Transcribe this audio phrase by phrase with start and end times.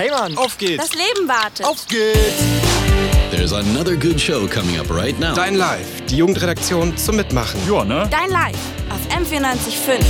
[0.00, 0.88] Hey Mann, auf geht's.
[0.88, 1.66] Das Leben wartet.
[1.66, 2.42] Auf geht's.
[3.30, 5.34] There's another good show coming up right now.
[5.34, 7.60] Dein Live, die Jugendredaktion zum Mitmachen.
[7.68, 8.08] Ja, ne?
[8.10, 8.56] Dein Live
[8.88, 10.00] auf M945.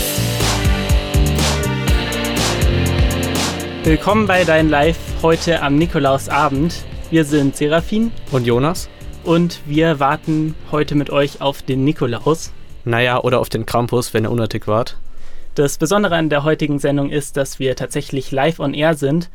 [3.82, 6.84] Willkommen bei Dein Live heute am Nikolausabend.
[7.10, 8.88] Wir sind Serafin Und Jonas?
[9.24, 12.52] und wir warten heute mit euch auf den Nikolaus.
[12.84, 14.98] Naja, oder auf den Krampus, wenn ihr unnötig wart.
[15.56, 19.30] Das Besondere an der heutigen Sendung ist, dass wir tatsächlich live on air sind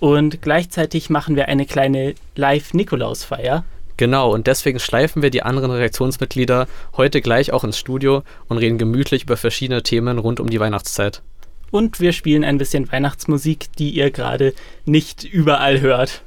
[0.00, 3.64] und gleichzeitig machen wir eine kleine Live-Nikolaus-Feier.
[3.96, 8.76] Genau, und deswegen schleifen wir die anderen Redaktionsmitglieder heute gleich auch ins Studio und reden
[8.76, 11.22] gemütlich über verschiedene Themen rund um die Weihnachtszeit.
[11.70, 16.22] Und wir spielen ein bisschen Weihnachtsmusik, die ihr gerade nicht überall hört.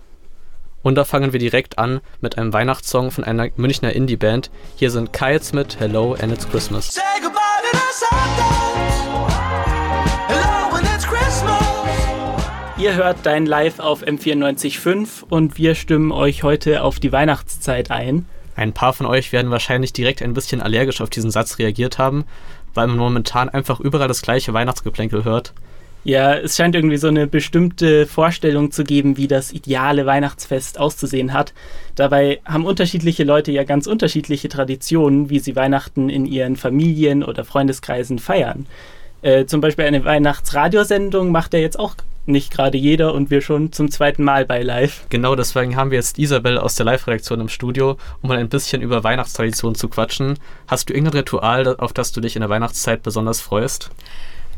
[0.82, 4.50] Und da fangen wir direkt an mit einem Weihnachtssong von einer Münchner Indie-Band.
[4.78, 6.94] Hier sind Kites mit Hello and It's Christmas.
[6.94, 7.40] Say goodbye
[7.72, 8.49] to the
[12.80, 18.26] Ihr hört Dein Live auf M94.5 und wir stimmen euch heute auf die Weihnachtszeit ein.
[18.56, 22.24] Ein paar von euch werden wahrscheinlich direkt ein bisschen allergisch auf diesen Satz reagiert haben,
[22.74, 25.54] weil man momentan einfach überall das gleiche Weihnachtsgeplänkel hört.
[26.06, 31.34] Ja, es scheint irgendwie so eine bestimmte Vorstellung zu geben, wie das ideale Weihnachtsfest auszusehen
[31.34, 31.54] hat.
[31.96, 37.44] Dabei haben unterschiedliche Leute ja ganz unterschiedliche Traditionen, wie sie Weihnachten in ihren Familien oder
[37.44, 38.68] Freundeskreisen feiern.
[39.22, 43.72] Äh, zum Beispiel eine Weihnachtsradiosendung macht ja jetzt auch nicht gerade jeder und wir schon
[43.72, 45.06] zum zweiten Mal bei Live.
[45.10, 48.82] Genau deswegen haben wir jetzt Isabel aus der Live-Redaktion im Studio, um mal ein bisschen
[48.82, 50.38] über Weihnachtstraditionen zu quatschen.
[50.68, 53.90] Hast du irgendein Ritual, auf das du dich in der Weihnachtszeit besonders freust?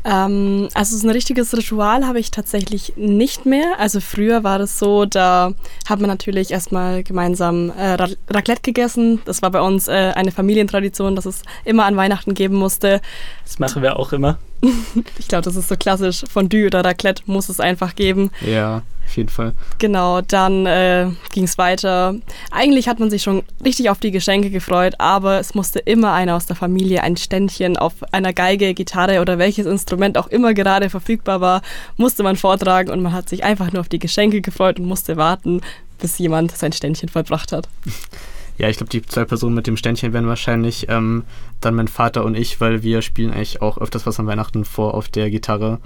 [0.04, 3.78] Ähm, also so ein richtiges Ritual habe ich tatsächlich nicht mehr.
[3.78, 5.52] Also früher war das so, da
[5.88, 9.22] hat man natürlich erstmal gemeinsam äh, Ra- Raclette gegessen.
[9.24, 13.00] Das war bei uns äh, eine Familientradition, dass es immer an Weihnachten geben musste.
[13.44, 14.38] Das machen wir auch immer.
[15.18, 16.24] Ich glaube, das ist so klassisch.
[16.30, 18.30] Fondue oder Raclette muss es einfach geben.
[18.40, 19.52] Ja, auf jeden Fall.
[19.78, 22.14] Genau, dann äh, ging es weiter.
[22.50, 26.36] Eigentlich hat man sich schon richtig auf die Geschenke gefreut, aber es musste immer einer
[26.36, 30.90] aus der Familie ein Ständchen auf einer Geige, Gitarre oder welches Instrument auch immer gerade
[30.90, 31.62] verfügbar war,
[31.96, 35.16] musste man vortragen und man hat sich einfach nur auf die Geschenke gefreut und musste
[35.16, 35.60] warten,
[35.98, 37.68] bis jemand sein Ständchen vollbracht hat.
[38.62, 41.24] Ja, ich glaube, die zwei Personen mit dem Ständchen wären wahrscheinlich ähm,
[41.60, 44.94] dann mein Vater und ich, weil wir spielen eigentlich auch öfters was an Weihnachten vor
[44.94, 45.80] auf der Gitarre.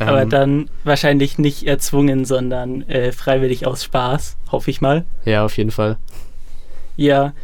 [0.00, 5.04] Ähm, Aber dann wahrscheinlich nicht erzwungen, sondern äh, freiwillig aus Spaß, hoffe ich mal.
[5.26, 5.98] Ja, auf jeden Fall.
[6.96, 7.34] Ja,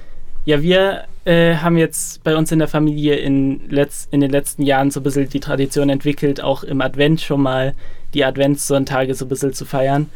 [0.46, 4.62] ja, wir äh, haben jetzt bei uns in der Familie in, letz in den letzten
[4.62, 7.74] Jahren so ein bisschen die Tradition entwickelt, auch im Advent schon mal
[8.14, 10.08] die Adventssonntage so ein bisschen zu feiern.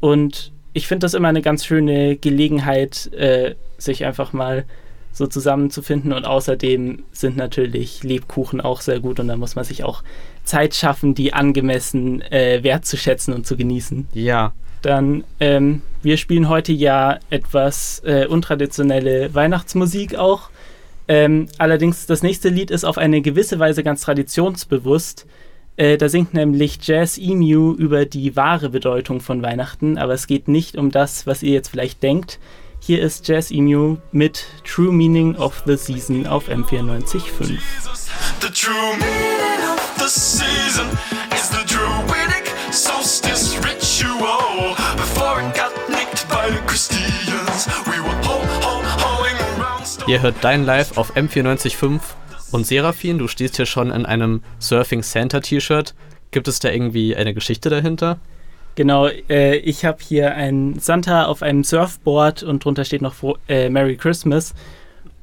[0.00, 4.64] Und ich finde das immer eine ganz schöne Gelegenheit, äh, sich einfach mal
[5.12, 6.12] so zusammenzufinden.
[6.12, 10.02] Und außerdem sind natürlich Lebkuchen auch sehr gut und da muss man sich auch
[10.44, 14.08] Zeit schaffen, die angemessen äh, wertzuschätzen und zu genießen.
[14.14, 20.50] Ja, Dann, ähm, wir spielen heute ja etwas äh, untraditionelle Weihnachtsmusik auch.
[21.08, 25.26] Ähm, allerdings, das nächste Lied ist auf eine gewisse Weise ganz traditionsbewusst.
[25.76, 30.46] Äh, da singt nämlich Jazz Emu über die wahre Bedeutung von Weihnachten, aber es geht
[30.48, 32.38] nicht um das, was ihr jetzt vielleicht denkt.
[32.80, 37.58] Hier ist Jazz Emu mit True Meaning of the Season auf M94.5.
[38.40, 40.88] The true meaning of the season
[41.32, 44.74] is the Druidic solstice ritual.
[44.96, 50.08] Before it got nicked by the Christians, we were ho ho hoing around.
[50.08, 52.00] ihr hört Dein Live auf M94.5
[52.52, 55.94] und Serafin, du stehst hier schon in einem Surfing Santa T-Shirt.
[56.30, 58.18] Gibt es da irgendwie eine Geschichte dahinter?
[58.74, 63.14] Genau, äh, ich habe hier einen Santa auf einem Surfboard und drunter steht noch
[63.48, 64.54] äh, Merry Christmas.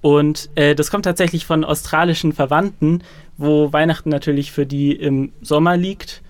[0.01, 3.03] Und äh, das kommt tatsächlich von australischen Verwandten,
[3.37, 6.21] wo Weihnachten natürlich für die im Sommer liegt.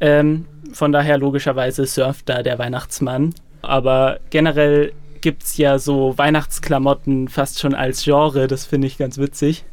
[0.00, 3.34] Ähm, von daher logischerweise surft da der Weihnachtsmann.
[3.62, 9.18] Aber generell gibt es ja so Weihnachtsklamotten fast schon als Genre, das finde ich ganz
[9.18, 9.64] witzig.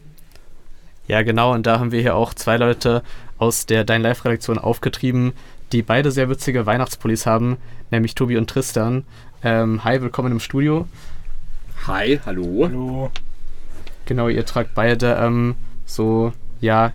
[1.06, 3.04] Ja, genau, und da haben wir hier auch zwei Leute
[3.38, 5.34] aus der Dein Live-Redaktion aufgetrieben,
[5.74, 7.58] die beide sehr witzige Weihnachtspullis haben,
[7.92, 9.04] nämlich Tobi und Tristan.
[9.44, 10.88] Ähm, hi, willkommen im Studio.
[11.88, 12.68] Hi, hallo.
[12.70, 13.12] Hallo.
[14.06, 15.56] Genau, ihr tragt beide ähm,
[15.86, 16.94] so, ja,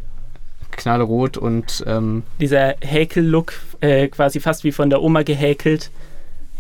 [0.71, 3.53] knallrot und ähm, dieser Häkel-Look,
[3.83, 5.91] äh, quasi fast wie von der Oma gehäkelt.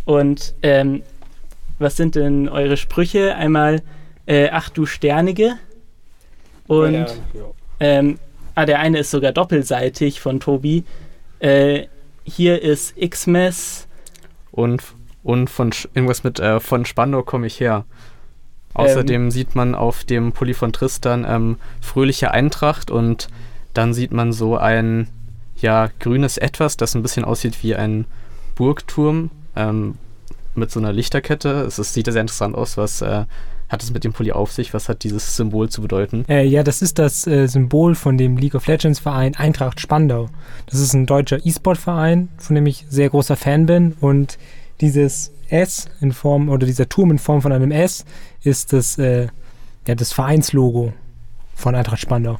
[0.04, 1.02] Und ähm,
[1.78, 3.36] was sind denn eure Sprüche?
[3.36, 3.80] Einmal,
[4.26, 5.54] äh, ach du Sternige.
[6.68, 7.44] Und Ja, ja.
[7.80, 8.18] ähm,
[8.54, 10.84] ah, der eine ist sogar doppelseitig von Tobi.
[11.40, 11.86] Äh,
[12.24, 13.88] hier ist Xmas.
[14.52, 14.82] und,
[15.24, 17.84] und von irgendwas mit äh, von Spandau komme ich her.
[18.74, 23.28] Außerdem sieht man auf dem Pulli von Tristan ähm, fröhliche Eintracht und
[23.74, 25.08] dann sieht man so ein
[25.56, 28.04] ja grünes Etwas, das ein bisschen aussieht wie ein
[28.54, 29.96] Burgturm ähm,
[30.54, 31.62] mit so einer Lichterkette.
[31.62, 32.76] Es ist, sieht ja sehr interessant aus.
[32.76, 33.24] Was äh,
[33.68, 34.72] hat es mit dem Pulli auf sich?
[34.72, 36.24] Was hat dieses Symbol zu bedeuten?
[36.28, 40.28] Äh, ja, das ist das äh, Symbol von dem League of Legends Verein Eintracht Spandau.
[40.66, 43.92] Das ist ein deutscher E-Sport-Verein, von dem ich sehr großer Fan bin.
[44.00, 44.38] Und
[44.80, 48.04] dieses S in Form, oder dieser Turm in Form von einem S,
[48.42, 49.28] ist das, äh,
[49.86, 50.92] ja, das Vereinslogo
[51.54, 52.38] von Eintracht Spandau.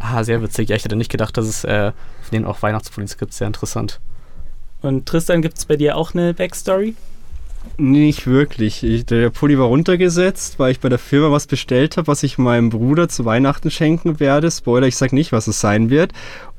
[0.00, 0.68] Ah, sehr witzig.
[0.68, 3.32] Ja, ich hätte nicht gedacht, dass es äh, von denen auch Weihnachtspullis gibt.
[3.32, 4.00] Sehr interessant.
[4.82, 6.96] Und Tristan, gibt es bei dir auch eine Backstory?
[7.78, 8.82] Nicht wirklich.
[8.82, 12.38] Ich, der Pulli war runtergesetzt, weil ich bei der Firma was bestellt habe, was ich
[12.38, 14.50] meinem Bruder zu Weihnachten schenken werde.
[14.50, 16.12] Spoiler, ich sag nicht, was es sein wird.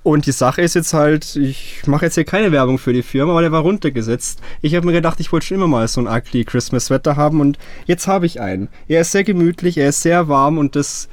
[0.03, 3.31] Und die Sache ist jetzt halt, ich mache jetzt hier keine Werbung für die Firma,
[3.31, 4.41] aber der war runtergesetzt.
[4.61, 7.39] Ich habe mir gedacht, ich wollte schon immer mal so ein ugly Christmas Wetter haben
[7.39, 8.67] und jetzt habe ich einen.
[8.89, 11.07] Er ist sehr gemütlich, er ist sehr warm und das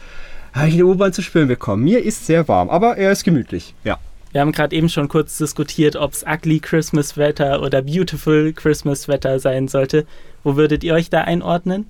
[0.53, 1.85] habe ich in der U-Bahn zu spüren bekommen.
[1.85, 3.99] Mir ist sehr warm, aber er ist gemütlich, ja.
[4.33, 9.09] Wir haben gerade eben schon kurz diskutiert, ob es ugly Christmas Wetter oder beautiful Christmas
[9.09, 10.07] Wetter sein sollte.
[10.45, 11.87] Wo würdet ihr euch da einordnen?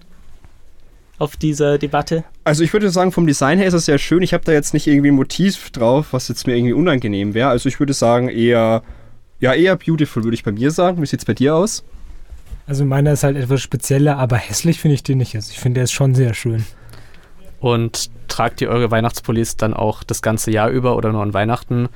[1.19, 2.25] Auf diese Debatte?
[2.45, 4.23] Also ich würde sagen, vom Design her ist es sehr schön.
[4.23, 7.51] Ich habe da jetzt nicht irgendwie ein Motiv drauf, was jetzt mir irgendwie unangenehm wäre.
[7.51, 8.83] Also ich würde sagen, eher,
[9.39, 11.03] ja, eher beautiful, würde ich bei mir sagen.
[11.03, 11.85] Wie sieht es bei dir aus?
[12.67, 15.35] Also meiner ist halt etwas spezieller, aber hässlich finde ich den nicht.
[15.35, 16.65] Also ich finde, der ist schon sehr schön.
[17.59, 21.91] Und tragt ihr eure Weihnachtspullis dann auch das ganze Jahr über oder nur an Weihnachten?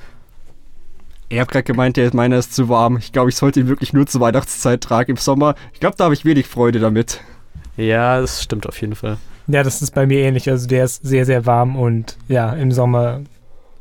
[1.29, 2.99] Er hat gerade gemeint, der meiner ist zu warm.
[2.99, 5.55] Ich glaube, ich sollte ihn wirklich nur zur Weihnachtszeit tragen im Sommer.
[5.73, 7.21] Ich glaube, da habe ich wenig Freude damit.
[7.77, 9.17] Ja, das stimmt auf jeden Fall.
[9.47, 10.49] Ja, das ist bei mir ähnlich.
[10.49, 13.23] Also der ist sehr, sehr warm und ja, im Sommer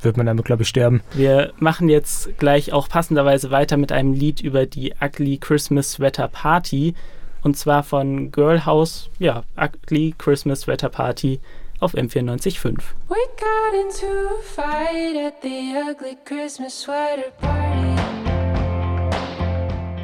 [0.00, 1.00] wird man damit, glaube ich, sterben.
[1.14, 6.28] Wir machen jetzt gleich auch passenderweise weiter mit einem Lied über die Ugly Christmas Sweater
[6.28, 6.94] Party.
[7.42, 11.40] Und zwar von Girlhouse, ja, Ugly Christmas Sweater Party
[11.84, 12.78] auf M94.5.
[13.08, 18.00] We got into a fight at the ugly Christmas sweater party.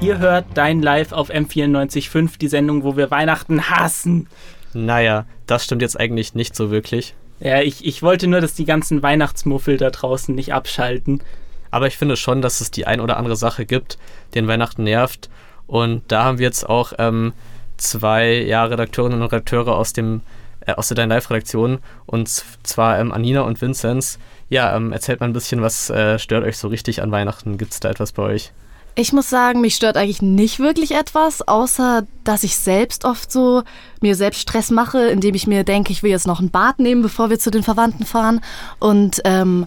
[0.03, 4.29] Ihr hört Dein Live auf M94.5, die Sendung, wo wir Weihnachten hassen.
[4.75, 7.15] Naja, das stimmt jetzt eigentlich nicht so wirklich.
[7.41, 11.23] Ja, ich, ich wollte nur, dass die ganzen Weihnachtsmuffel da draußen nicht abschalten.
[11.71, 13.97] Aber ich finde schon, dass es die ein oder andere Sache gibt,
[14.35, 15.31] den Weihnachten nervt.
[15.67, 17.33] Und da haben wir jetzt auch ähm,
[17.79, 20.21] zwei ja, Redakteurinnen und Redakteure aus dem
[20.67, 21.79] äh, aus der Dein Live-Redaktion.
[22.07, 24.19] Und zwar ähm, Anina und Vinzenz.
[24.49, 27.59] Ja, ähm, erzählt mal ein bisschen, was äh, stört euch so richtig an Weihnachten?
[27.59, 28.53] Gibt es da etwas bei euch?
[28.97, 33.63] Ich muss sagen, mich stört eigentlich nicht wirklich etwas, außer dass ich selbst oft so
[34.01, 37.01] mir selbst Stress mache, indem ich mir denke, ich will jetzt noch ein Bad nehmen,
[37.01, 38.41] bevor wir zu den Verwandten fahren.
[38.81, 39.67] Und ähm,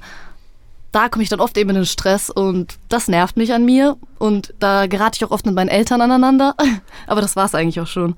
[0.91, 3.97] da komme ich dann oft eben in den Stress und das nervt mich an mir.
[4.19, 6.55] Und da gerate ich auch oft mit meinen Eltern aneinander.
[7.07, 8.15] Aber das war es eigentlich auch schon.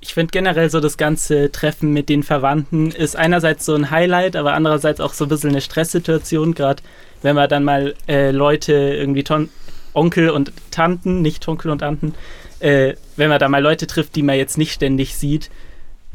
[0.00, 4.36] Ich finde generell so das ganze Treffen mit den Verwandten ist einerseits so ein Highlight,
[4.36, 6.82] aber andererseits auch so ein bisschen eine Stresssituation, gerade
[7.22, 9.48] wenn man dann mal äh, Leute irgendwie ton
[9.94, 12.14] Onkel und Tanten, nicht Onkel und Tanten,
[12.60, 15.50] äh, wenn man da mal Leute trifft, die man jetzt nicht ständig sieht.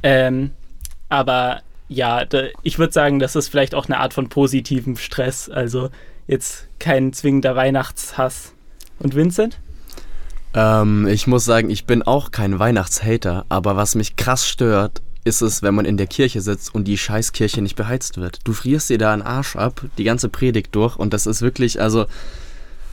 [0.03, 0.51] Ähm,
[1.09, 5.49] aber ja, da, ich würde sagen, das ist vielleicht auch eine Art von positivem Stress.
[5.49, 5.89] Also
[6.27, 8.53] jetzt kein zwingender Weihnachtshass.
[8.99, 9.59] Und Vincent?
[10.53, 15.41] Ähm, ich muss sagen, ich bin auch kein Weihnachtshater, aber was mich krass stört, ist
[15.41, 18.39] es, wenn man in der Kirche sitzt und die Scheißkirche nicht beheizt wird.
[18.43, 21.79] Du frierst dir da einen Arsch ab, die ganze Predigt durch und das ist wirklich,
[21.79, 22.05] also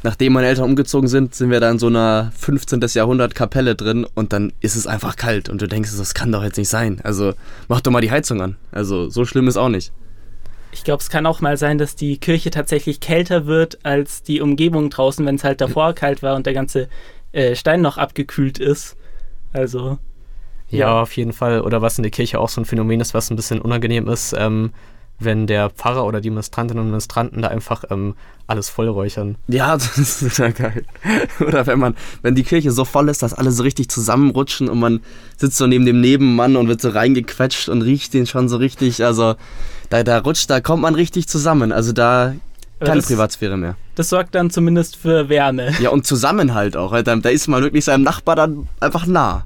[0.02, 2.81] nachdem meine Eltern umgezogen sind, sind wir da in so einer 15.
[2.93, 6.42] Jahrhundert Kapelle drin und dann ist es einfach kalt und du denkst, das kann doch
[6.42, 7.00] jetzt nicht sein.
[7.02, 7.32] Also
[7.68, 8.56] mach doch mal die Heizung an.
[8.73, 9.92] Also so schlimm ist auch nicht.
[10.71, 14.42] Ich glaube, es kann auch mal sein, dass die Kirche tatsächlich kälter wird als die
[14.42, 16.88] Umgebung draußen, wenn es halt davor kalt war und der ganze
[17.38, 18.97] äh, Stein noch abgekühlt ist.
[19.52, 19.99] Also.
[20.71, 21.62] Ja, ja, auf jeden Fall.
[21.62, 24.35] Oder was in der Kirche auch so ein Phänomen ist, was ein bisschen unangenehm ist,
[24.37, 24.73] ähm,
[25.21, 28.14] wenn der Pfarrer oder die Ministrantinnen und Ministranten da einfach ähm,
[28.47, 29.37] alles vollräuchern.
[29.47, 30.85] Ja, das ist total geil.
[31.40, 34.78] Oder wenn man, wenn die Kirche so voll ist, dass alle so richtig zusammenrutschen und
[34.78, 35.00] man
[35.37, 39.04] sitzt so neben dem Nebenmann und wird so reingequetscht und riecht den schon so richtig.
[39.04, 39.37] Also
[39.90, 41.73] da, da rutscht, da kommt man richtig zusammen.
[41.73, 42.35] Also da
[42.80, 43.76] keine das, Privatsphäre mehr.
[43.99, 45.73] Das sorgt dann zumindest für Wärme.
[45.81, 46.93] Ja, und Zusammenhalt auch.
[47.02, 49.45] Da, da ist man wirklich seinem Nachbar dann einfach nah.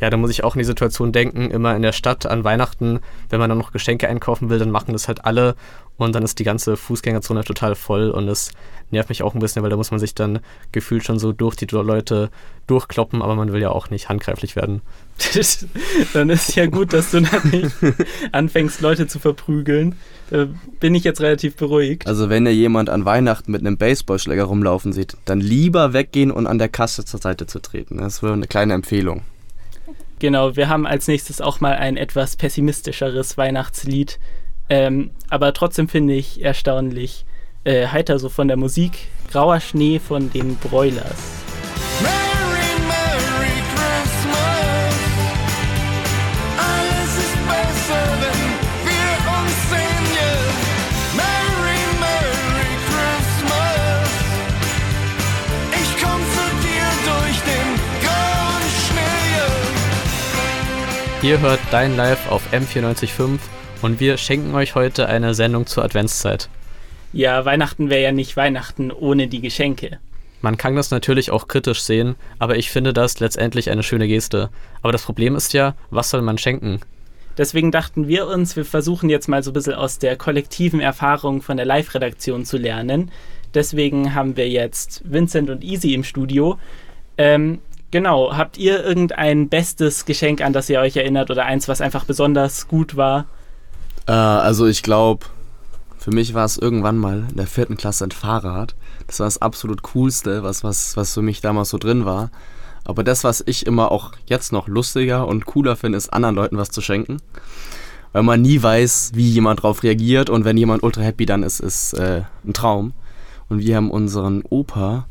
[0.00, 2.98] Ja, da muss ich auch in die Situation denken, immer in der Stadt an Weihnachten,
[3.30, 5.54] wenn man dann noch Geschenke einkaufen will, dann machen das halt alle
[5.96, 8.50] und dann ist die ganze Fußgängerzone total voll und das
[8.90, 10.40] nervt mich auch ein bisschen, weil da muss man sich dann
[10.72, 12.30] gefühlt schon so durch die Leute
[12.66, 14.82] durchkloppen, aber man will ja auch nicht handgreiflich werden.
[16.12, 17.74] dann ist ja gut, dass du dann nicht
[18.32, 19.96] anfängst, Leute zu verprügeln.
[20.30, 20.46] Da
[20.78, 22.06] bin ich jetzt relativ beruhigt.
[22.06, 26.46] Also wenn ihr jemand an Weihnachten mit einem Baseballschläger rumlaufen sieht, dann lieber weggehen und
[26.46, 27.98] an der Kasse zur Seite zu treten.
[27.98, 29.22] Das wäre eine kleine Empfehlung.
[30.18, 34.18] Genau, wir haben als nächstes auch mal ein etwas pessimistischeres Weihnachtslied.
[34.68, 37.24] Ähm, aber trotzdem finde ich erstaunlich
[37.64, 39.08] äh, heiter so von der Musik.
[39.30, 41.47] Grauer Schnee von den Broilers.
[61.20, 63.40] Ihr hört Dein Live auf M945
[63.82, 66.48] und wir schenken euch heute eine Sendung zur Adventszeit.
[67.12, 69.98] Ja, Weihnachten wäre ja nicht Weihnachten ohne die Geschenke.
[70.42, 74.50] Man kann das natürlich auch kritisch sehen, aber ich finde das letztendlich eine schöne Geste.
[74.80, 76.78] Aber das Problem ist ja, was soll man schenken?
[77.36, 81.42] Deswegen dachten wir uns, wir versuchen jetzt mal so ein bisschen aus der kollektiven Erfahrung
[81.42, 83.10] von der Live-Redaktion zu lernen.
[83.54, 86.60] Deswegen haben wir jetzt Vincent und Easy im Studio.
[87.16, 87.58] Ähm,
[87.90, 92.04] genau, habt ihr irgendein bestes Geschenk, an das ihr euch erinnert oder eins, was einfach
[92.04, 93.26] besonders gut war?
[94.06, 95.26] Äh, also ich glaube,
[95.98, 98.74] für mich war es irgendwann mal in der vierten Klasse ein Fahrrad.
[99.06, 102.30] Das war das absolut coolste, was, was, was für mich damals so drin war.
[102.84, 106.56] Aber das, was ich immer auch jetzt noch lustiger und cooler finde, ist anderen Leuten
[106.56, 107.18] was zu schenken.
[108.12, 111.60] Weil man nie weiß, wie jemand drauf reagiert und wenn jemand ultra happy dann ist,
[111.60, 112.94] ist äh, ein Traum.
[113.50, 115.06] Und wir haben unseren Opa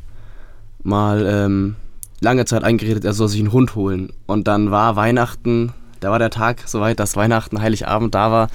[0.82, 1.76] mal ähm,
[2.20, 4.12] lange Zeit eingeredet, er soll sich einen Hund holen.
[4.26, 8.48] Und dann war Weihnachten, da war der Tag soweit, dass Weihnachten, Heiligabend da war.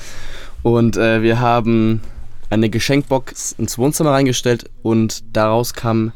[0.61, 2.01] Und äh, wir haben
[2.49, 6.13] eine Geschenkbox ins Wohnzimmer reingestellt und daraus kamen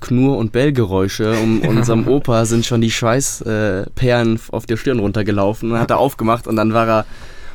[0.00, 1.32] Knurr- und Bellgeräusche.
[1.42, 5.68] Um unserem Opa sind schon die Schweißperlen äh, auf der Stirn runtergelaufen.
[5.68, 7.06] Und dann hat er aufgemacht und dann war er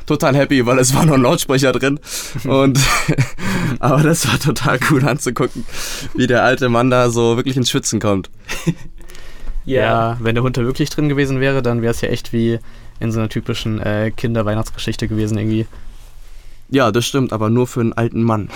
[0.06, 1.98] total happy, weil es war noch ein Lautsprecher drin.
[2.44, 2.78] Und
[3.80, 5.64] aber das war total cool anzugucken,
[6.14, 8.30] wie der alte Mann da so wirklich ins Schwitzen kommt.
[9.66, 12.32] Ja, ja wenn der Hund da wirklich drin gewesen wäre, dann wäre es ja echt
[12.32, 12.58] wie
[12.98, 15.66] in so einer typischen äh, Kinder-Weihnachtsgeschichte gewesen irgendwie.
[16.70, 18.48] Ja, das stimmt, aber nur für einen alten Mann.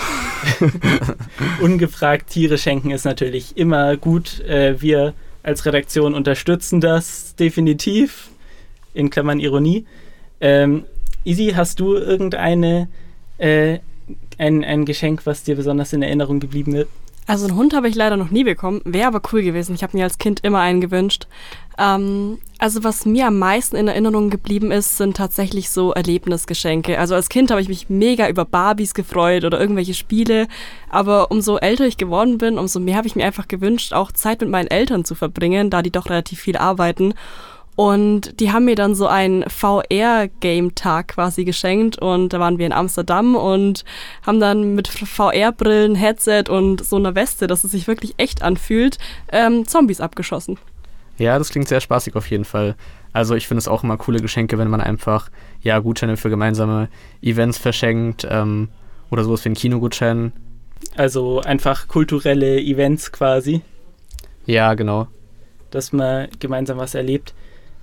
[1.61, 4.41] Ungefragt Tiere schenken ist natürlich immer gut.
[4.41, 5.13] Äh, wir
[5.43, 8.29] als Redaktion unterstützen das definitiv.
[8.93, 9.85] In Klammern Ironie.
[10.41, 10.83] Ähm,
[11.23, 12.89] Easy, hast du irgendeine
[13.37, 13.79] äh,
[14.37, 16.89] ein, ein Geschenk, was dir besonders in Erinnerung geblieben ist?
[17.31, 19.73] Also einen Hund habe ich leider noch nie bekommen, wäre aber cool gewesen.
[19.73, 21.27] Ich habe mir als Kind immer einen gewünscht.
[21.77, 26.99] Ähm, also was mir am meisten in Erinnerung geblieben ist, sind tatsächlich so Erlebnisgeschenke.
[26.99, 30.49] Also als Kind habe ich mich mega über Barbies gefreut oder irgendwelche Spiele.
[30.89, 34.41] Aber umso älter ich geworden bin, umso mehr habe ich mir einfach gewünscht, auch Zeit
[34.41, 37.13] mit meinen Eltern zu verbringen, da die doch relativ viel arbeiten.
[37.75, 42.73] Und die haben mir dann so einen VR-Game-Tag quasi geschenkt und da waren wir in
[42.73, 43.85] Amsterdam und
[44.25, 48.97] haben dann mit VR-Brillen, Headset und so einer Weste, dass es sich wirklich echt anfühlt,
[49.31, 50.59] ähm, Zombies abgeschossen.
[51.17, 52.75] Ja, das klingt sehr spaßig auf jeden Fall.
[53.13, 55.29] Also ich finde es auch immer coole Geschenke, wenn man einfach
[55.61, 56.89] ja Gutscheine für gemeinsame
[57.21, 58.69] Events verschenkt ähm,
[59.09, 60.33] oder sowas wie einen Kinogutschein.
[60.95, 63.61] Also einfach kulturelle Events quasi.
[64.45, 65.07] Ja, genau.
[65.69, 67.33] Dass man gemeinsam was erlebt.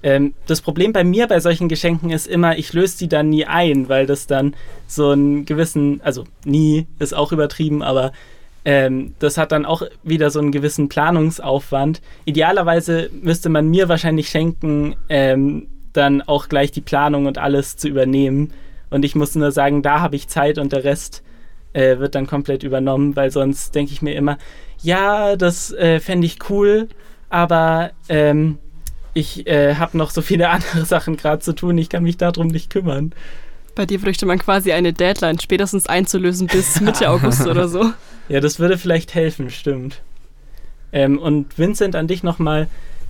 [0.03, 3.47] Ähm, das Problem bei mir bei solchen Geschenken ist immer, ich löse die dann nie
[3.47, 4.55] ein, weil das dann
[4.87, 8.13] so einen gewissen, also nie ist auch übertrieben, aber
[8.65, 12.01] ähm, das hat dann auch wieder so einen gewissen Planungsaufwand.
[12.27, 17.89] Idealerweise müsste man mir wahrscheinlich schenken, ähm, dann auch gleich die Planung und alles zu
[17.89, 18.53] übernehmen.
[18.91, 21.23] Und ich muss nur sagen, da habe ich Zeit und der Rest
[21.73, 24.39] äh, wird dann komplett übernommen, weil sonst denke ich mir immer,
[24.83, 26.89] ja, das äh, fände ich cool,
[27.31, 28.59] aber ähm,
[29.19, 32.49] ich äh, habe noch so viele andere Sachen gerade zu tun, ich kann mich darum
[32.49, 33.13] nicht kümmern.
[33.75, 37.93] Bei dir bräuchte man quasi eine Deadline spätestens einzulösen bis Mitte August oder so.
[38.29, 40.01] Ja, das würde vielleicht helfen, stimmt.
[40.93, 42.69] Ähm, und Vincent, an dich nochmal,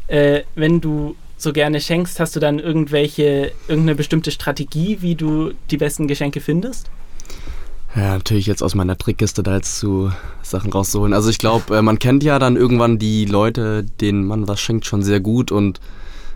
[0.08, 5.52] äh, wenn du so gerne schenkst, hast du dann irgendwelche, irgendeine bestimmte Strategie, wie du
[5.70, 6.90] die besten Geschenke findest?
[7.98, 10.12] Ja, natürlich jetzt aus meiner Trickkiste da jetzt zu
[10.42, 11.12] Sachen rauszuholen.
[11.12, 14.86] Also ich glaube, äh, man kennt ja dann irgendwann die Leute, denen man was schenkt,
[14.86, 15.50] schon sehr gut.
[15.50, 15.80] Und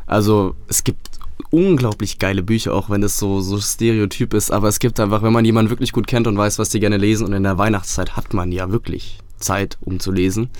[0.06, 4.50] also es gibt unglaublich geile Bücher, auch wenn es so, so Stereotyp ist.
[4.50, 6.96] Aber es gibt einfach, wenn man jemanden wirklich gut kennt und weiß, was die gerne
[6.96, 10.50] lesen, und in der Weihnachtszeit hat man ja wirklich Zeit, um zu lesen.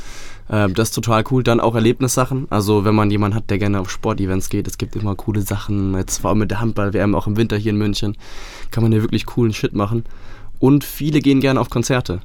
[0.48, 1.42] Äh, das ist total cool.
[1.42, 2.46] Dann auch Erlebnissachen.
[2.48, 5.96] Also wenn man jemanden hat, der gerne auf Sportevents geht, es gibt immer coole Sachen.
[5.96, 8.16] Jetzt vor allem mit der Handball-WM, auch im Winter hier in München,
[8.70, 10.04] kann man ja wirklich coolen Shit machen.
[10.62, 12.20] Und viele gehen gerne auf Konzerte.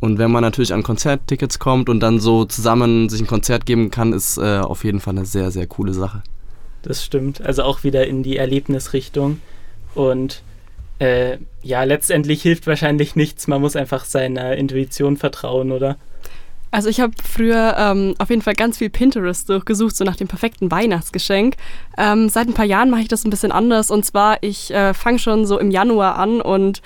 [0.00, 3.90] Und wenn man natürlich an Konzerttickets kommt und dann so zusammen sich ein Konzert geben
[3.90, 6.22] kann, ist äh, auf jeden Fall eine sehr, sehr coole Sache.
[6.80, 7.42] Das stimmt.
[7.42, 9.42] Also auch wieder in die Erlebnisrichtung.
[9.94, 10.42] Und
[11.00, 13.46] äh, ja, letztendlich hilft wahrscheinlich nichts.
[13.46, 15.98] Man muss einfach seiner Intuition vertrauen, oder?
[16.70, 20.28] Also ich habe früher ähm, auf jeden Fall ganz viel Pinterest durchgesucht, so nach dem
[20.28, 21.56] perfekten Weihnachtsgeschenk.
[21.98, 23.90] Ähm, seit ein paar Jahren mache ich das ein bisschen anders.
[23.90, 26.80] Und zwar, ich äh, fange schon so im Januar an und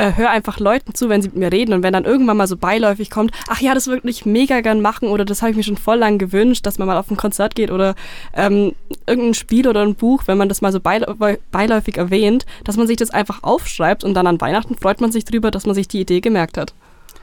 [0.00, 2.46] äh, höre einfach Leuten zu, wenn sie mit mir reden und wenn dann irgendwann mal
[2.46, 5.56] so beiläufig kommt, ach ja, das würde ich mega gern machen oder das habe ich
[5.56, 7.94] mir schon voll lang gewünscht, dass man mal auf ein Konzert geht oder
[8.34, 8.72] ähm,
[9.06, 12.96] irgendein Spiel oder ein Buch, wenn man das mal so beiläufig erwähnt, dass man sich
[12.96, 16.00] das einfach aufschreibt und dann an Weihnachten freut man sich drüber, dass man sich die
[16.00, 16.72] Idee gemerkt hat.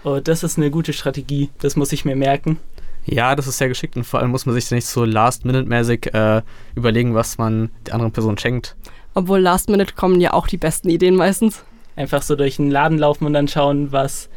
[0.03, 2.59] Oh, das ist eine gute Strategie, das muss ich mir merken.
[3.05, 6.41] Ja, das ist sehr geschickt und vor allem muss man sich nicht so last-minute-mäßig äh,
[6.75, 8.75] überlegen, was man der anderen Person schenkt.
[9.13, 11.63] Obwohl Last Minute kommen ja auch die besten Ideen meistens.
[11.97, 14.29] Einfach so durch den Laden laufen und dann schauen, was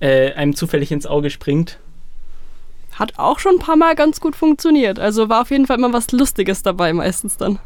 [0.00, 1.78] äh, einem zufällig ins Auge springt.
[2.94, 4.98] Hat auch schon ein paar Mal ganz gut funktioniert.
[4.98, 7.58] Also war auf jeden Fall immer was Lustiges dabei meistens dann.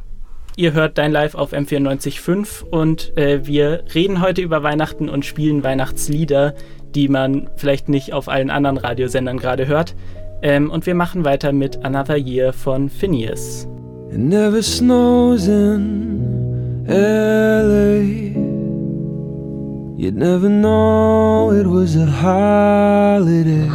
[0.56, 5.64] Ihr hört Dein Live auf M94.5 und äh, wir reden heute über Weihnachten und spielen
[5.64, 6.54] Weihnachtslieder,
[6.94, 9.94] die man vielleicht nicht auf allen anderen Radiosendern gerade hört.
[10.42, 13.66] Ähm, und wir machen weiter mit Another Year von Phineas.
[14.10, 18.51] It never snows in LA.
[20.02, 23.70] You'd never know it was a holiday.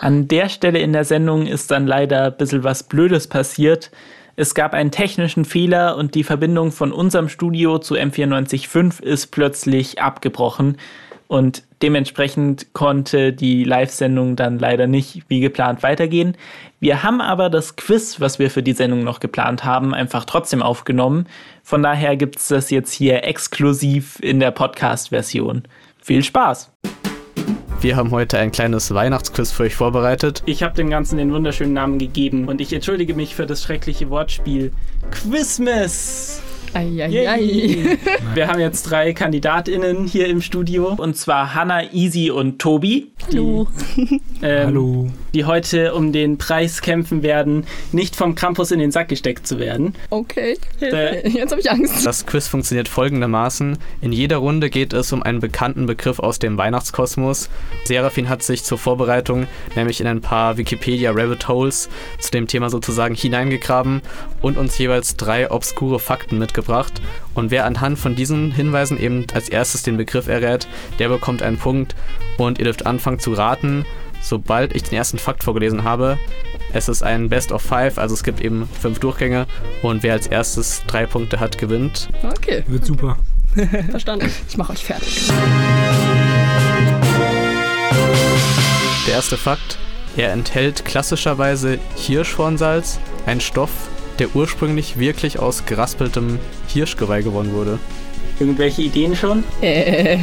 [0.00, 3.90] An der Stelle in der Sendung ist dann leider ein bisschen was Blödes passiert.
[4.36, 10.00] Es gab einen technischen Fehler und die Verbindung von unserem Studio zu M945 ist plötzlich
[10.00, 10.78] abgebrochen.
[11.28, 16.36] Und dementsprechend konnte die Live-Sendung dann leider nicht wie geplant weitergehen.
[16.78, 20.62] Wir haben aber das Quiz, was wir für die Sendung noch geplant haben, einfach trotzdem
[20.62, 21.26] aufgenommen.
[21.62, 25.62] Von daher gibt es das jetzt hier exklusiv in der Podcast-Version.
[26.02, 26.70] Viel Spaß!
[27.80, 30.42] Wir haben heute ein kleines Weihnachtsquiz für euch vorbereitet.
[30.44, 34.10] Ich habe dem Ganzen den wunderschönen Namen gegeben und ich entschuldige mich für das schreckliche
[34.10, 34.72] Wortspiel.
[35.10, 36.42] Quizmas!
[36.74, 37.98] Yay.
[38.34, 43.10] Wir haben jetzt drei KandidatInnen hier im Studio und zwar Hanna, Easy und Tobi.
[43.30, 43.68] Hallo.
[43.96, 45.10] Die, ähm, Hallo.
[45.34, 49.60] Die heute um den Preis kämpfen werden, nicht vom Krampus in den Sack gesteckt zu
[49.60, 49.94] werden.
[50.10, 50.58] Okay.
[50.80, 52.04] Äh, Jetzt habe ich Angst.
[52.04, 53.78] Das Quiz funktioniert folgendermaßen.
[54.00, 57.50] In jeder Runde geht es um einen bekannten Begriff aus dem Weihnachtskosmos.
[57.84, 59.46] Serafin hat sich zur Vorbereitung
[59.76, 64.02] nämlich in ein paar Wikipedia Rabbit Holes zu dem Thema sozusagen hineingegraben
[64.42, 67.00] und uns jeweils drei obskure Fakten mitgebracht.
[67.34, 70.66] Und wer anhand von diesen Hinweisen eben als erstes den Begriff errät,
[70.98, 71.94] der bekommt einen Punkt
[72.36, 73.84] und ihr dürft anfangen zu raten,
[74.20, 76.18] sobald ich den ersten Fakt vorgelesen habe.
[76.72, 79.46] Es ist ein Best of Five, also es gibt eben fünf Durchgänge
[79.82, 82.08] und wer als erstes drei Punkte hat, gewinnt.
[82.22, 82.62] Okay.
[82.66, 83.18] Wird super.
[83.90, 84.30] Verstanden.
[84.48, 85.30] Ich mache euch fertig.
[89.06, 89.78] Der erste Fakt,
[90.16, 93.70] er enthält klassischerweise Hirschhornsalz, ein Stoff,
[94.20, 97.78] der ursprünglich wirklich aus geraspeltem Hirschgeweih gewonnen wurde.
[98.40, 99.44] Irgendwelche Ideen schon?
[99.60, 100.18] Äh.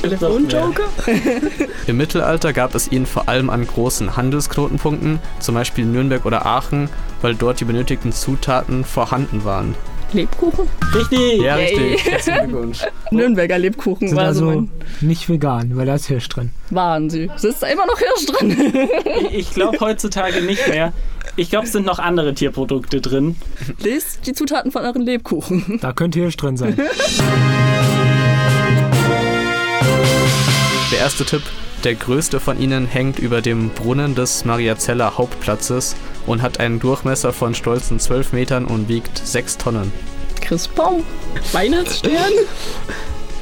[0.00, 0.84] Telefonjoker?
[1.88, 6.88] Im Mittelalter gab es ihn vor allem an großen Handelsknotenpunkten, zum Beispiel Nürnberg oder Aachen,
[7.22, 9.74] weil dort die benötigten Zutaten vorhanden waren.
[10.12, 10.68] Lebkuchen?
[10.94, 11.42] Richtig!
[11.42, 11.66] Ja, Yay.
[11.66, 12.04] richtig.
[12.12, 12.84] Herzlichen Glückwunsch.
[13.10, 16.50] Nürnberger Lebkuchen Sind war so also mein nicht vegan, weil da ist Hirsch drin.
[16.70, 17.30] Wahnsinn.
[17.34, 18.88] Es ist da immer noch Hirsch drin.
[19.30, 20.92] Ich, ich glaube heutzutage nicht mehr.
[21.34, 23.36] Ich glaube, es sind noch andere Tierprodukte drin.
[23.80, 25.80] Lest die Zutaten von euren Lebkuchen.
[25.82, 26.76] Da könnte Hirsch drin sein.
[30.92, 31.42] Der erste Tipp,
[31.84, 35.96] der größte von ihnen hängt über dem Brunnen des Mariazeller Hauptplatzes
[36.26, 39.92] und hat einen Durchmesser von stolzen 12 Metern und wiegt 6 Tonnen.
[40.40, 41.02] Christbaum.
[41.52, 42.12] Weihnachtsstern.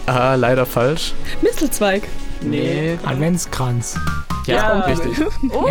[0.07, 1.15] Ah, leider falsch.
[1.41, 2.03] Mistelzweig.
[2.43, 2.99] Nee.
[3.07, 3.99] Adventskranz.
[4.47, 4.81] Ja, Ja.
[4.81, 5.13] richtig.
[5.51, 5.67] Oh.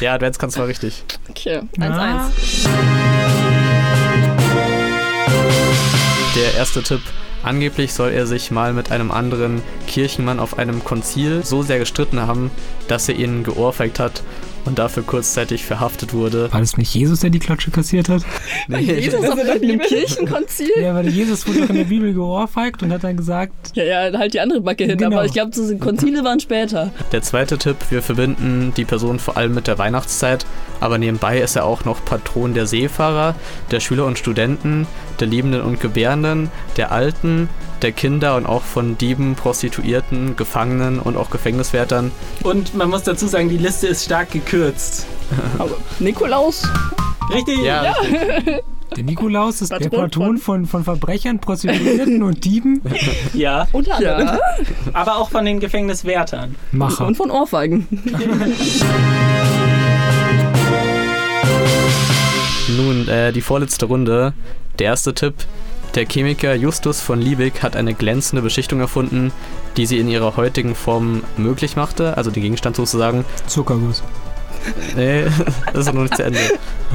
[0.00, 1.04] Ja, Adventskranz war richtig.
[1.28, 1.60] Okay.
[1.76, 1.90] 1-1.
[1.90, 2.30] Ah.
[6.34, 7.02] Der erste Tipp.
[7.42, 12.20] Angeblich soll er sich mal mit einem anderen Kirchenmann auf einem Konzil so sehr gestritten
[12.20, 12.50] haben,
[12.88, 14.22] dass er ihn geohrfeigt hat
[14.64, 16.52] und dafür kurzzeitig verhaftet wurde.
[16.52, 18.22] War das nicht Jesus, der die Klatsche kassiert hat?
[18.68, 20.70] Jesus auf einem Kirchenkonzil?
[20.80, 24.18] Ja, weil Jesus wurde doch in der Bibel geohrfeigt und hat dann gesagt, Ja, ja,
[24.18, 24.98] halt die andere Backe hin.
[24.98, 25.16] Genau.
[25.16, 26.90] Aber ich glaube, diese Konzile waren später.
[27.12, 30.46] Der zweite Tipp, wir verbinden die Person vor allem mit der Weihnachtszeit,
[30.80, 33.34] aber nebenbei ist er auch noch Patron der Seefahrer,
[33.70, 34.86] der Schüler und Studenten,
[35.20, 37.48] der Liebenden und Gebärenden, der Alten,
[37.82, 42.12] der Kinder und auch von Dieben, Prostituierten, Gefangenen und auch Gefängniswärtern.
[42.42, 45.06] Und man muss dazu sagen, die Liste ist stark gekürzt.
[45.58, 46.62] Aber Nikolaus?
[47.32, 47.58] Richtig!
[47.62, 48.20] Ja, richtig.
[48.96, 52.82] der Nikolaus ist der Patron Patron von, von Verbrechern, Prostituierten und Dieben.
[53.34, 54.38] Ja, Unter anderem.
[54.92, 56.54] aber auch von den Gefängniswärtern.
[56.70, 57.06] Macher.
[57.06, 57.86] Und von Ohrfeigen.
[62.76, 64.34] Nun, äh, die vorletzte Runde.
[64.78, 65.34] Der erste Tipp.
[65.94, 69.30] Der Chemiker Justus von Liebig hat eine glänzende Beschichtung erfunden,
[69.76, 73.26] die sie in ihrer heutigen Form möglich machte, also den Gegenstand sozusagen.
[73.46, 74.02] Zuckerguss.
[74.96, 75.24] Nee,
[75.72, 76.38] das ist noch nicht zu Ende.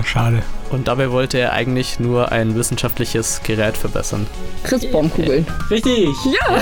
[0.03, 0.41] Schade.
[0.69, 4.27] Und dabei wollte er eigentlich nur ein wissenschaftliches Gerät verbessern.
[4.63, 5.45] Christbaumkugeln.
[5.69, 6.09] Richtig!
[6.25, 6.59] Ja!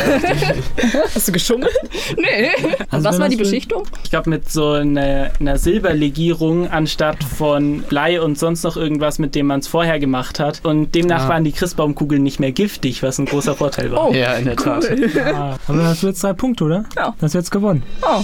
[1.14, 1.72] Hast du geschummelt?
[2.18, 2.50] Nee.
[2.92, 3.84] Also was war die Beschichtung?
[4.04, 9.34] Ich glaube, mit so einer, einer Silberlegierung anstatt von Blei und sonst noch irgendwas, mit
[9.34, 10.62] dem man es vorher gemacht hat.
[10.64, 11.30] Und demnach Ah.
[11.30, 14.10] waren die Christbaumkugeln nicht mehr giftig, was ein großer Vorteil war.
[14.10, 14.86] Oh, Ja, in der Tat.
[15.34, 16.86] Ah, aber dann hast du jetzt drei Punkte, oder?
[16.96, 17.06] Ja.
[17.06, 17.82] Dann hast du jetzt gewonnen.
[18.04, 18.22] Oh,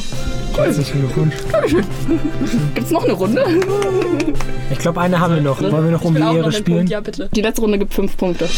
[0.58, 1.34] Herzlichen Glückwunsch.
[2.76, 3.46] gibt's noch eine Runde?
[4.70, 5.60] Ich glaube, eine haben wir noch.
[5.72, 6.78] Wollen wir noch um ich die Ehre spielen?
[6.80, 7.30] Punkt, ja, bitte.
[7.34, 8.50] Die letzte Runde gibt fünf Punkte.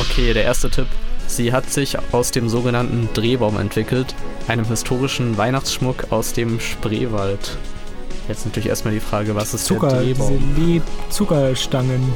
[0.00, 0.86] Okay, der erste Tipp.
[1.26, 4.14] Sie hat sich aus dem sogenannten Drehbaum entwickelt,
[4.48, 7.58] einem historischen Weihnachtsschmuck aus dem Spreewald.
[8.28, 10.56] Jetzt natürlich erstmal die Frage, was ist Zucker, der diese Drehbaum?
[10.56, 12.12] Leb Zuckerstangen.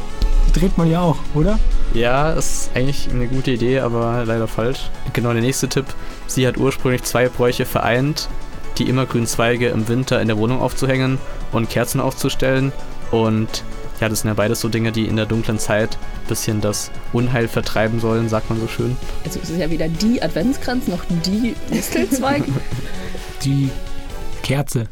[0.49, 1.59] Die dreht man ja auch, oder?
[1.93, 4.89] Ja, ist eigentlich eine gute Idee, aber leider falsch.
[5.13, 5.85] Genau, der nächste Tipp.
[6.27, 8.31] Sie hat ursprünglich zwei Bräuche vereint,
[8.79, 11.19] die immergrünen Zweige im Winter in der Wohnung aufzuhängen
[11.53, 12.73] und Kerzen aufzustellen.
[13.11, 13.65] Und
[14.01, 16.91] ja, das sind ja beides so Dinge, die in der dunklen Zeit ein bisschen das
[17.12, 18.97] Unheil vertreiben sollen, sagt man so schön.
[19.25, 22.43] Also es ist ja weder die Adventskranz noch die Distelzweig.
[23.45, 23.71] Die
[24.43, 24.89] Kerze.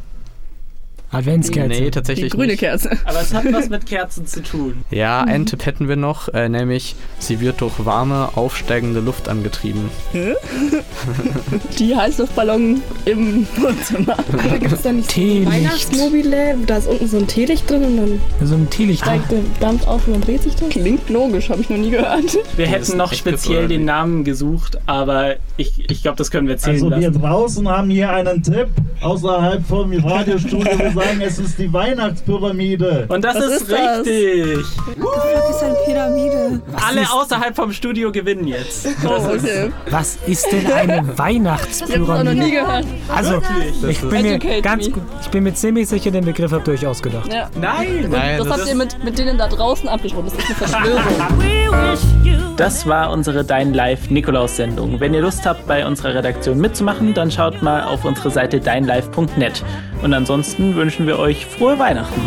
[1.15, 1.69] Adventskerze.
[1.69, 2.61] Nee, tatsächlich Die grüne nicht.
[2.61, 2.91] Kerze.
[3.05, 4.85] Aber es hat was mit Kerzen zu tun.
[4.91, 9.89] Ja, einen Tipp hätten wir noch, äh, nämlich sie wird durch warme, aufsteigende Luft angetrieben.
[10.13, 10.35] Hä?
[11.79, 14.17] Die Heißluftballon im Wohnzimmer.
[14.61, 15.53] Gibt es da nicht so Teelicht.
[15.53, 16.57] Weihnachtsmobile?
[16.67, 19.03] Da ist unten so ein Teelicht drin und dann So ein Teelicht.
[19.03, 20.69] steigt der Dampf auf und dann dreht sich das.
[20.69, 22.37] Klingt logisch, habe ich noch nie gehört.
[22.57, 26.77] Wir hätten noch speziell den Namen gesucht, aber ich, ich glaube, das können wir zählen
[26.77, 27.21] Also wir lassen.
[27.21, 28.69] draußen haben hier einen Tipp
[29.01, 30.79] außerhalb vom Radiostudio.
[30.79, 33.07] Wir sagen, es ist die Weihnachtspyramide.
[33.09, 33.99] Und das Was ist, ist das?
[34.07, 34.59] richtig.
[34.99, 36.61] Was ist eine Pyramide?
[36.87, 38.87] Alle ist- außerhalb vom Studio gewinnen jetzt.
[39.05, 39.71] Oh, Das okay.
[39.91, 42.51] Was ist denn eine Ich habe das noch nie Weihnachtspyramide?
[42.51, 42.87] gehört.
[43.15, 43.43] Also,
[43.89, 47.33] ich bin, mir ganz, ich bin mir ziemlich sicher, den Begriff habt ihr euch ausgedacht.
[47.33, 47.49] Ja.
[47.61, 48.07] Nein!
[48.11, 50.31] Nein, Das das habt ihr mit, mit denen da draußen abgesprochen.
[50.31, 51.05] Das ist eine Verschwörung.
[52.57, 55.01] Das war unsere Dein Live Nikolaus-Sendung.
[55.01, 59.65] Wenn ihr Lust habt, bei unserer Redaktion mitzumachen, dann schaut mal auf unsere Seite deinlive.net.
[60.05, 62.21] Und ansonsten wünschen wir euch frohe Weihnachten.